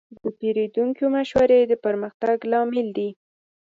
[0.23, 3.09] د پیرودونکو مشورې د پرمختګ لامل دي.